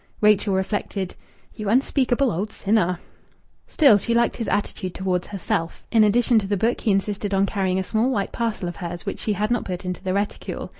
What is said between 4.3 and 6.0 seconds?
his attitude towards herself.